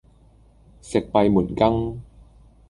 [0.81, 2.01] 食閉門羹